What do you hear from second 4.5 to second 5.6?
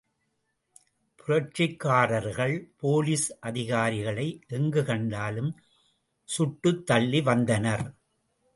எங்கு கண்டாலும்